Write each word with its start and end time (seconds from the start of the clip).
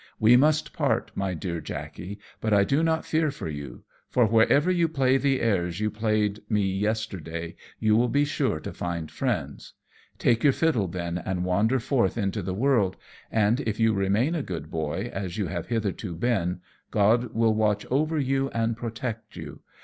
We 0.19 0.35
must 0.35 0.73
part, 0.73 1.11
my 1.13 1.35
dear 1.35 1.61
Jackey, 1.61 2.17
but 2.39 2.53
I 2.55 2.63
do 2.63 2.81
not 2.81 3.05
fear 3.05 3.29
for 3.29 3.47
you, 3.47 3.83
for 4.09 4.25
wherever 4.25 4.71
you 4.71 4.87
play 4.89 5.17
the 5.17 5.39
airs 5.41 5.79
you 5.79 5.91
played 5.91 6.39
me 6.49 6.63
yesterday, 6.63 7.55
you 7.79 7.95
will 7.95 8.09
be 8.09 8.25
sure 8.25 8.59
to 8.61 8.73
find 8.73 9.11
friends. 9.11 9.73
Take 10.17 10.43
your 10.43 10.53
fiddle 10.53 10.87
then, 10.87 11.19
and 11.19 11.45
wander 11.45 11.79
forth 11.79 12.17
into 12.17 12.41
the 12.41 12.55
world, 12.55 12.97
and 13.29 13.59
if 13.59 13.79
you 13.79 13.93
remain 13.93 14.33
a 14.33 14.41
good 14.41 14.71
boy, 14.71 15.11
as 15.13 15.37
you 15.37 15.45
have 15.45 15.67
hitherto 15.67 16.15
been, 16.15 16.61
God 16.89 17.35
will 17.35 17.53
watch 17.53 17.85
over 17.91 18.17
you 18.17 18.49
and 18.55 18.75
protect 18.75 19.35
you. 19.35 19.59